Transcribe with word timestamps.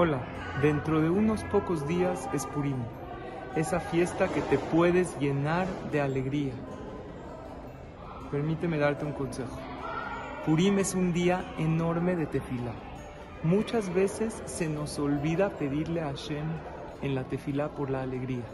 Hola, 0.00 0.20
dentro 0.62 1.00
de 1.00 1.10
unos 1.10 1.42
pocos 1.42 1.88
días 1.88 2.28
es 2.32 2.46
Purim, 2.46 2.76
esa 3.56 3.80
fiesta 3.80 4.28
que 4.28 4.42
te 4.42 4.56
puedes 4.56 5.18
llenar 5.18 5.66
de 5.90 6.00
alegría. 6.00 6.52
Permíteme 8.30 8.78
darte 8.78 9.04
un 9.04 9.10
consejo. 9.10 9.58
Purim 10.46 10.78
es 10.78 10.94
un 10.94 11.12
día 11.12 11.44
enorme 11.58 12.14
de 12.14 12.26
tefilá. 12.26 12.74
Muchas 13.42 13.92
veces 13.92 14.40
se 14.46 14.68
nos 14.68 15.00
olvida 15.00 15.50
pedirle 15.56 16.00
a 16.00 16.10
Hashem 16.10 16.46
en 17.02 17.16
la 17.16 17.24
tefilá 17.24 17.70
por 17.70 17.90
la 17.90 18.02
alegría. 18.02 18.44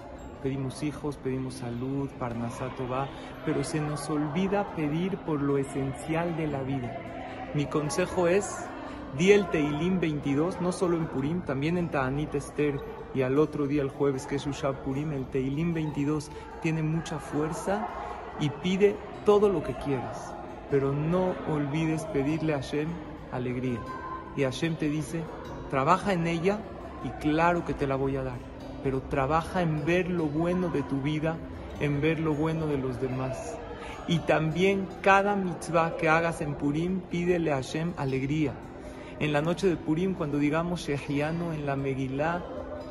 Pedimos 0.43 0.83
hijos, 0.83 1.19
pedimos 1.19 1.57
salud, 1.57 2.09
parnasato 2.19 2.89
va, 2.89 3.07
pero 3.45 3.65
se 3.65 3.83
nos 3.83 4.09
olvida 4.09 4.75
pedir 4.77 5.19
por 5.19 5.43
lo 5.43 5.59
esencial 5.59 6.39
de 6.39 6.47
la 6.47 6.63
vida. 6.63 6.97
Mi 7.53 7.67
consejo 7.67 8.29
es 8.29 8.67
Di 9.19 9.31
el 9.31 9.49
Teilim 9.49 10.01
22, 10.01 10.61
no 10.61 10.73
solo 10.73 10.97
en 10.97 11.07
Purim, 11.07 11.41
también 11.43 11.79
en 11.79 11.89
Ta'anit 11.89 12.35
Esther 12.35 12.81
y 13.15 13.23
al 13.23 13.39
otro 13.39 13.69
día, 13.69 13.81
el 13.81 13.89
jueves, 13.89 14.27
que 14.27 14.35
es 14.37 14.47
Ushab 14.47 14.83
Purim, 14.83 15.13
el 15.13 15.27
Teilim 15.27 15.73
22 15.73 16.33
tiene 16.63 16.83
mucha 16.83 17.21
fuerza 17.21 17.87
y 18.41 18.51
pide 18.51 18.97
todo 19.25 19.49
lo 19.49 19.63
que 19.63 19.75
quieras, 19.75 20.35
pero 20.69 20.93
no 20.93 21.33
olvides 21.49 22.07
pedirle 22.07 22.55
a 22.55 22.57
Hashem 22.57 22.89
alegría. 23.31 23.79
Y 24.37 24.43
Hashem 24.43 24.75
te 24.75 24.89
dice, 24.89 25.23
trabaja 25.71 26.13
en 26.13 26.27
ella 26.27 26.59
y 27.05 27.11
claro 27.21 27.65
que 27.65 27.73
te 27.73 27.87
la 27.87 27.95
voy 27.95 28.17
a 28.17 28.25
dar, 28.25 28.39
pero 28.83 29.01
trabaja 29.01 29.63
en 29.63 29.85
ver 29.85 30.11
lo 30.11 30.25
bueno 30.25 30.71
de 30.71 30.83
tu 30.83 31.01
vida, 31.03 31.37
en 31.79 32.01
ver 32.01 32.19
lo 32.19 32.35
bueno 32.35 32.67
de 32.67 32.79
los 32.79 33.01
demás. 33.01 33.57
Y 34.09 34.19
también 34.19 34.89
cada 35.03 35.37
mitzvah 35.37 35.97
que 35.99 36.09
hagas 36.09 36.41
en 36.41 36.55
Purim, 36.55 36.99
pídele 36.99 37.53
a 37.53 37.57
Hashem 37.57 37.93
alegría 37.97 38.55
en 39.21 39.33
la 39.33 39.43
noche 39.43 39.69
de 39.69 39.77
Purim, 39.77 40.15
cuando 40.15 40.39
digamos 40.39 40.81
Shehiano 40.81 41.53
en 41.53 41.67
la 41.67 41.77
Megilá, 41.77 42.43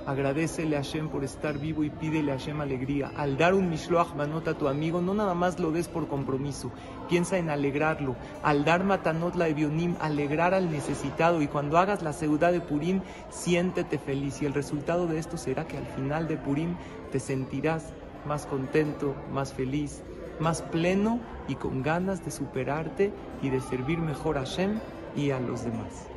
agradecele 0.06 0.76
a 0.76 0.80
Hashem 0.80 1.10
por 1.10 1.24
estar 1.24 1.58
vivo 1.58 1.84
y 1.84 1.90
pídele 1.90 2.32
a 2.32 2.38
Hashem 2.38 2.62
alegría. 2.62 3.12
Al 3.16 3.38
dar 3.38 3.54
un 3.54 3.70
Mishloach 3.70 4.16
Manot 4.16 4.48
a 4.48 4.58
tu 4.58 4.68
amigo, 4.68 5.02
no 5.02 5.14
nada 5.14 5.34
más 5.34 5.60
lo 5.60 5.72
des 5.72 5.88
por 5.88 6.08
compromiso, 6.08 6.72
piensa 7.10 7.38
en 7.38 7.50
alegrarlo. 7.50 8.16
Al 8.42 8.66
dar 8.66 8.84
Matanot 8.84 9.36
la 9.36 9.48
Evionim, 9.48 9.96
alegrar 10.00 10.54
al 10.54 10.72
necesitado. 10.72 11.42
Y 11.42 11.48
cuando 11.48 11.78
hagas 11.78 12.02
la 12.02 12.14
ciudad 12.14 12.52
de 12.52 12.62
Purim, 12.62 13.02
siéntete 13.30 13.98
feliz. 13.98 14.42
Y 14.42 14.46
el 14.46 14.54
resultado 14.54 15.08
de 15.08 15.20
esto 15.20 15.38
será 15.38 15.68
que 15.68 15.78
al 15.78 15.86
final 15.88 16.28
de 16.28 16.38
Purim 16.38 16.76
te 17.12 17.20
sentirás 17.20 17.94
más 18.26 18.46
contento, 18.46 19.16
más 19.32 19.54
feliz, 19.54 20.04
más 20.40 20.62
pleno 20.62 21.20
y 21.48 21.56
con 21.56 21.84
ganas 21.84 22.24
de 22.24 22.32
superarte 22.32 23.12
y 23.42 23.50
de 23.50 23.62
servir 23.62 24.00
mejor 24.00 24.38
a 24.38 24.42
Hashem 24.42 24.80
y 25.16 25.32
a 25.32 25.40
los 25.40 25.64
demás. 25.64 26.13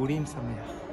우리 0.00 0.16
힘싸움이야 0.16 0.89